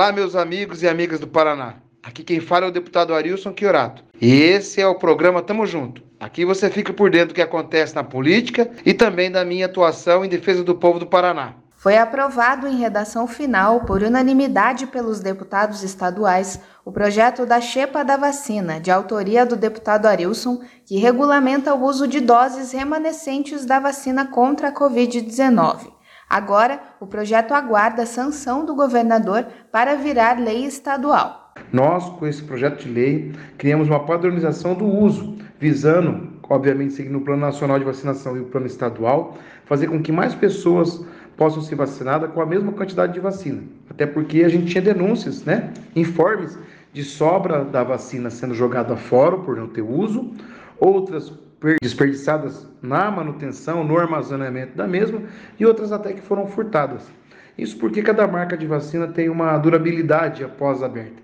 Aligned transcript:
Olá, 0.00 0.12
meus 0.12 0.34
amigos 0.34 0.82
e 0.82 0.88
amigas 0.88 1.20
do 1.20 1.28
Paraná. 1.28 1.74
Aqui 2.02 2.24
quem 2.24 2.40
fala 2.40 2.64
é 2.64 2.68
o 2.70 2.72
deputado 2.72 3.12
Arilson 3.12 3.52
Chiorato. 3.54 4.02
E 4.18 4.32
esse 4.32 4.80
é 4.80 4.86
o 4.86 4.94
programa 4.94 5.42
Tamo 5.42 5.66
Junto. 5.66 6.02
Aqui 6.18 6.42
você 6.42 6.70
fica 6.70 6.90
por 6.90 7.10
dentro 7.10 7.28
do 7.28 7.34
que 7.34 7.42
acontece 7.42 7.94
na 7.94 8.02
política 8.02 8.70
e 8.82 8.94
também 8.94 9.30
da 9.30 9.44
minha 9.44 9.66
atuação 9.66 10.24
em 10.24 10.28
defesa 10.30 10.64
do 10.64 10.74
povo 10.74 10.98
do 10.98 11.06
Paraná. 11.06 11.52
Foi 11.76 11.98
aprovado 11.98 12.66
em 12.66 12.78
redação 12.78 13.26
final, 13.26 13.80
por 13.84 14.02
unanimidade 14.02 14.86
pelos 14.86 15.20
deputados 15.20 15.82
estaduais, 15.82 16.58
o 16.82 16.90
projeto 16.90 17.44
da 17.44 17.60
Xepa 17.60 18.02
da 18.02 18.16
Vacina, 18.16 18.80
de 18.80 18.90
autoria 18.90 19.44
do 19.44 19.54
deputado 19.54 20.06
Arilson, 20.06 20.62
que 20.86 20.96
regulamenta 20.96 21.74
o 21.74 21.84
uso 21.84 22.08
de 22.08 22.20
doses 22.20 22.72
remanescentes 22.72 23.66
da 23.66 23.78
vacina 23.78 24.26
contra 24.26 24.68
a 24.68 24.74
Covid-19. 24.74 25.99
Agora, 26.30 26.80
o 27.00 27.08
projeto 27.08 27.50
aguarda 27.50 28.04
a 28.04 28.06
sanção 28.06 28.64
do 28.64 28.72
governador 28.72 29.46
para 29.72 29.96
virar 29.96 30.38
lei 30.38 30.64
estadual. 30.64 31.52
Nós, 31.72 32.08
com 32.08 32.24
esse 32.24 32.44
projeto 32.44 32.84
de 32.84 32.88
lei, 32.88 33.32
criamos 33.58 33.88
uma 33.88 34.06
padronização 34.06 34.74
do 34.74 34.86
uso, 34.86 35.36
visando, 35.58 36.30
obviamente, 36.48 36.92
seguindo 36.92 37.18
o 37.18 37.20
Plano 37.22 37.40
Nacional 37.40 37.80
de 37.80 37.84
Vacinação 37.84 38.36
e 38.36 38.40
o 38.40 38.44
Plano 38.44 38.66
Estadual, 38.66 39.36
fazer 39.64 39.88
com 39.88 40.00
que 40.00 40.12
mais 40.12 40.32
pessoas 40.32 41.04
possam 41.36 41.62
ser 41.62 41.74
vacinadas 41.74 42.30
com 42.30 42.40
a 42.40 42.46
mesma 42.46 42.70
quantidade 42.70 43.12
de 43.12 43.18
vacina. 43.18 43.64
Até 43.88 44.06
porque 44.06 44.44
a 44.44 44.48
gente 44.48 44.66
tinha 44.66 44.82
denúncias, 44.82 45.42
né, 45.42 45.72
informes 45.96 46.56
de 46.92 47.02
sobra 47.02 47.64
da 47.64 47.82
vacina 47.82 48.30
sendo 48.30 48.54
jogada 48.54 48.96
fora 48.96 49.36
por 49.36 49.56
não 49.56 49.66
ter 49.66 49.82
uso, 49.82 50.32
outras 50.78 51.32
desperdiçadas 51.82 52.66
na 52.80 53.10
manutenção, 53.10 53.84
no 53.84 53.98
armazenamento 53.98 54.76
da 54.76 54.86
mesma 54.86 55.22
e 55.58 55.66
outras 55.66 55.92
até 55.92 56.12
que 56.12 56.20
foram 56.20 56.46
furtadas. 56.46 57.10
Isso 57.58 57.76
porque 57.76 58.02
cada 58.02 58.26
marca 58.26 58.56
de 58.56 58.66
vacina 58.66 59.06
tem 59.08 59.28
uma 59.28 59.56
durabilidade 59.58 60.42
após 60.42 60.82
aberta. 60.82 61.22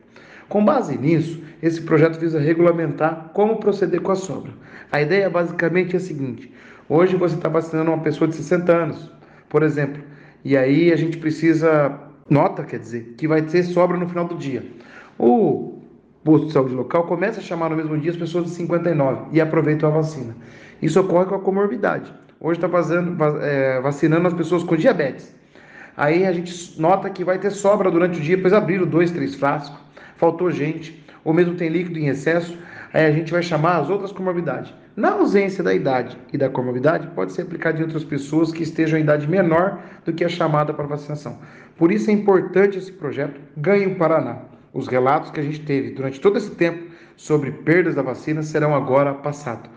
Com 0.49 0.65
base 0.65 0.97
nisso, 0.97 1.43
esse 1.63 1.81
projeto 1.81 2.21
visa 2.21 2.39
regulamentar 2.39 3.31
como 3.33 3.57
proceder 3.57 4.01
com 4.01 4.13
a 4.13 4.17
sobra. 4.17 4.53
A 4.93 5.01
ideia 5.01 5.29
basicamente 5.29 5.95
é 5.95 5.97
a 5.97 6.01
seguinte: 6.01 6.53
hoje 6.89 7.17
você 7.17 7.35
está 7.35 7.49
vacinando 7.49 7.91
uma 7.91 8.03
pessoa 8.03 8.29
de 8.29 8.37
60 8.37 8.73
anos, 8.73 9.11
por 9.49 9.63
exemplo, 9.63 10.03
e 10.45 10.57
aí 10.57 10.93
a 10.93 10.97
gente 10.97 11.17
precisa, 11.17 11.99
nota, 12.29 12.63
quer 12.63 12.79
dizer, 12.79 13.15
que 13.17 13.27
vai 13.27 13.43
ter 13.43 13.65
sobra 13.65 13.97
no 13.97 14.09
final 14.09 14.27
do 14.27 14.37
dia. 14.37 14.63
O 15.19 15.81
posto 16.27 16.49
de 16.49 16.53
saúde 16.53 16.75
local 16.75 17.05
começa 17.05 17.39
a 17.39 17.43
chamar 17.43 17.71
no 17.71 17.77
mesmo 17.77 17.97
dia 17.97 18.11
as 18.11 18.17
pessoas 18.17 18.47
de 18.47 18.51
59 18.51 19.29
e 19.31 19.41
aproveitam 19.41 19.89
a 19.89 19.93
vacina. 19.93 20.35
Isso 20.83 21.01
ocorre 21.01 21.27
com 21.27 21.37
a 21.37 21.41
comorbidade. 21.41 22.13
Hoje 22.41 22.61
está 22.61 22.69
é, 23.41 23.81
vacinando 23.81 24.27
as 24.27 24.35
pessoas 24.35 24.65
com 24.65 24.77
diabetes. 24.77 25.33
Aí 25.97 26.27
a 26.27 26.33
gente 26.33 26.79
nota 26.79 27.09
que 27.09 27.25
vai 27.25 27.39
ter 27.39 27.51
sobra 27.51 27.91
durante 27.93 28.19
o 28.19 28.23
dia, 28.23 28.37
depois 28.37 28.53
abriram 28.53 28.85
dois, 28.85 29.13
três 29.13 29.37
frascos, 29.37 29.79
faltou 30.17 30.51
gente, 30.51 31.03
ou 31.25 31.33
mesmo 31.33 31.55
tem 31.55 31.69
líquido 31.69 31.99
em 31.99 32.09
excesso, 32.09 32.59
aí 32.93 33.07
a 33.07 33.13
gente 33.13 33.33
vai 33.33 33.43
chamar 33.43 33.79
as 33.79 33.89
outras 33.89 34.11
comorbidades. 34.11 34.75
Na 34.97 35.13
ausência 35.13 35.63
da 35.63 35.73
idade 35.73 36.19
e 36.33 36.37
da 36.37 36.51
comorbidade, 36.51 37.07
pode 37.15 37.33
ser 37.33 37.43
aplicado 37.43 37.79
em 37.79 37.83
outras 37.83 38.03
pessoas 38.03 38.53
que 38.53 38.65
estejam 38.65 38.99
em 38.99 39.03
idade 39.03 39.29
menor 39.29 39.79
do 40.05 40.13
que 40.13 40.25
a 40.25 40.29
chamada 40.29 40.75
para 40.75 40.87
vacinação. 40.87 41.39
Por 41.77 41.93
isso 41.93 42.11
é 42.11 42.13
importante 42.13 42.79
esse 42.79 42.93
projeto 42.93 43.41
Ganhe 43.57 43.87
o 43.87 43.95
Paraná. 43.95 44.56
Os 44.77 44.89
relatos 44.89 45.31
que 45.31 45.41
a 45.41 45.43
gente 45.43 45.61
teve 45.61 45.93
durante 45.93 46.21
todo 46.21 46.37
esse 46.37 46.51
tempo 46.51 46.91
sobre 47.17 47.51
perdas 47.51 47.95
da 47.95 48.03
vacina 48.03 48.43
serão 48.43 48.75
agora 48.75 49.15
passados. 49.15 49.71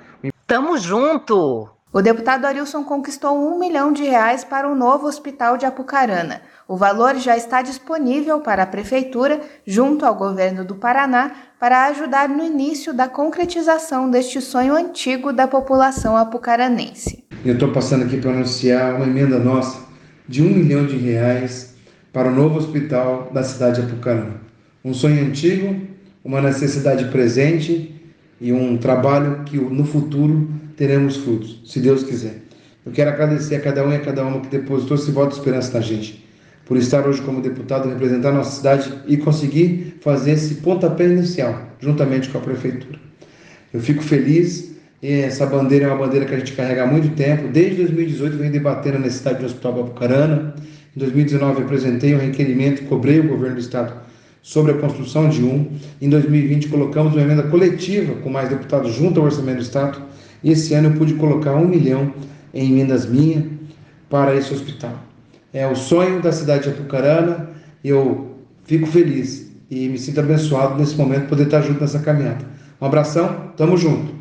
Tamo 0.46 0.78
junto! 0.78 1.70
O 1.94 2.02
deputado 2.02 2.44
Arilson 2.44 2.84
conquistou 2.84 3.34
um 3.34 3.58
milhão 3.58 3.94
de 3.94 4.04
reais 4.04 4.44
para 4.44 4.70
o 4.70 4.76
novo 4.76 5.08
hospital 5.08 5.58
de 5.58 5.66
Apucarana. 5.66 6.42
O 6.68 6.76
valor 6.76 7.16
já 7.16 7.38
está 7.38 7.62
disponível 7.62 8.42
para 8.42 8.64
a 8.64 8.68
Prefeitura, 8.68 9.40
junto 9.66 10.06
ao 10.06 10.16
governo 10.16 10.66
do 10.66 10.76
Paraná, 10.76 11.32
para 11.58 11.86
ajudar 11.86 12.28
no 12.28 12.44
início 12.44 12.94
da 12.94 13.08
concretização 13.08 14.12
deste 14.12 14.42
sonho 14.42 14.76
antigo 14.76 15.32
da 15.32 15.48
população 15.48 16.18
apucaranense. 16.18 17.24
Eu 17.46 17.54
estou 17.54 17.72
passando 17.72 18.04
aqui 18.04 18.18
para 18.18 18.32
anunciar 18.32 18.96
uma 18.96 19.06
emenda 19.06 19.40
nossa 19.40 19.82
de 20.28 20.44
um 20.44 20.50
milhão 20.50 20.86
de 20.86 20.98
reais 20.98 21.74
para 22.12 22.28
o 22.28 22.36
novo 22.36 22.58
hospital 22.58 23.30
da 23.32 23.44
cidade 23.44 23.82
de 23.82 23.88
Apucarana 23.88 24.50
um 24.84 24.94
sonho 24.94 25.26
antigo, 25.26 25.76
uma 26.24 26.42
necessidade 26.42 27.06
presente 27.06 27.96
e 28.40 28.54
um 28.54 28.78
trabalho 28.78 29.44
que 29.44 29.58
no 29.58 29.86
futuro 29.86 30.50
teremos 30.76 31.18
frutos, 31.18 31.62
se 31.66 31.80
Deus 31.80 32.04
quiser. 32.04 32.42
Eu 32.86 32.92
quero 32.92 33.10
agradecer 33.10 33.56
a 33.56 33.60
cada 33.60 33.86
um 33.86 33.92
e 33.92 33.96
a 33.96 34.00
cada 34.00 34.24
uma 34.24 34.40
que 34.40 34.48
depositou 34.48 34.96
esse 34.96 35.12
voto 35.12 35.32
de 35.32 35.40
esperança 35.40 35.74
na 35.74 35.82
gente, 35.82 36.26
por 36.66 36.78
estar 36.78 37.06
hoje 37.06 37.22
como 37.22 37.42
deputado 37.42 37.90
representar 37.90 38.32
nossa 38.32 38.56
cidade 38.56 38.92
e 39.06 39.18
conseguir 39.18 39.98
fazer 40.02 40.32
esse 40.32 40.56
pontapé 40.56 41.06
inicial, 41.06 41.62
juntamente 41.80 42.30
com 42.30 42.38
a 42.38 42.42
prefeitura. 42.42 42.98
Eu 43.74 43.82
fico 43.82 44.02
feliz, 44.02 44.74
essa 45.04 45.46
bandeira 45.46 45.86
é 45.86 45.88
uma 45.90 45.98
bandeira 45.98 46.26
que 46.26 46.34
a 46.34 46.40
gente 46.40 46.54
carrega 46.54 46.84
há 46.84 46.88
muito 46.88 47.14
tempo, 47.16 47.50
desde 47.50 47.76
2018 47.84 48.38
venho 48.38 48.52
debatendo 48.52 48.98
a 48.98 49.00
necessidade 49.02 49.40
do 49.40 49.46
Hospital 49.46 49.74
Babucarana, 49.74 50.56
em 50.96 51.00
2019 51.00 51.64
apresentei 51.64 52.16
um 52.16 52.20
requerimento, 52.20 52.84
cobrei 52.86 53.20
o 53.20 53.28
governo 53.28 53.56
do 53.56 53.62
estado 53.62 54.09
sobre 54.42 54.72
a 54.72 54.78
construção 54.78 55.30
de 55.30 55.44
um. 55.44 55.68
Em 56.02 56.10
2020 56.10 56.70
colocamos 56.70 57.14
uma 57.14 57.22
emenda 57.22 57.44
coletiva 57.44 58.16
com 58.16 58.30
mais 58.30 58.50
deputados 58.50 58.94
junto 58.94 59.20
ao 59.20 59.26
orçamento 59.26 59.58
do 59.58 59.64
Estado 59.64 60.02
e 60.44 60.52
esse 60.52 60.74
ano 60.74 60.90
eu 60.90 60.94
pude 60.94 61.14
colocar 61.16 61.56
um 61.56 61.68
milhão 61.68 62.14
em 62.54 62.72
emendas 62.72 63.06
minhas 63.06 63.46
para 64.10 64.36
esse 64.36 64.54
hospital. 64.54 64.94
É 65.54 65.68
o 65.68 65.76
sonho 65.76 66.22
da 66.22 66.32
cidade 66.32 66.64
de 66.64 66.70
Apucarana 66.70 67.50
eu 67.84 68.36
fico 68.66 68.88
feliz 68.88 69.52
e 69.70 69.88
me 69.88 69.98
sinto 69.98 70.20
abençoado 70.20 70.78
nesse 70.78 70.96
momento 70.96 71.28
poder 71.28 71.44
estar 71.44 71.62
junto 71.62 71.80
nessa 71.80 72.00
caminhada. 72.00 72.46
Um 72.82 72.86
abração, 72.86 73.52
tamo 73.56 73.78
junto. 73.78 74.14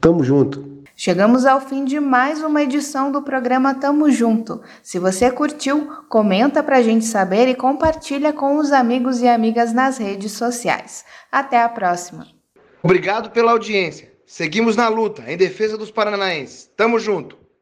Tamo 0.00 0.24
junto. 0.24 0.77
Chegamos 1.00 1.46
ao 1.46 1.60
fim 1.60 1.84
de 1.84 2.00
mais 2.00 2.42
uma 2.42 2.60
edição 2.60 3.12
do 3.12 3.22
programa 3.22 3.72
Tamo 3.72 4.10
Junto. 4.10 4.60
Se 4.82 4.98
você 4.98 5.30
curtiu, 5.30 5.86
comenta 6.08 6.60
pra 6.60 6.82
gente 6.82 7.04
saber 7.04 7.46
e 7.46 7.54
compartilha 7.54 8.32
com 8.32 8.58
os 8.58 8.72
amigos 8.72 9.22
e 9.22 9.28
amigas 9.28 9.72
nas 9.72 9.96
redes 9.96 10.32
sociais. 10.32 11.04
Até 11.30 11.62
a 11.62 11.68
próxima. 11.68 12.26
Obrigado 12.82 13.30
pela 13.30 13.52
audiência. 13.52 14.12
Seguimos 14.26 14.74
na 14.74 14.88
luta 14.88 15.22
em 15.28 15.36
defesa 15.36 15.78
dos 15.78 15.92
paranaenses. 15.92 16.68
Tamo 16.76 16.98
junto. 16.98 17.38